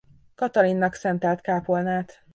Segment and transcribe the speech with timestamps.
[0.35, 2.23] Katalinnak szentelt kápolnát.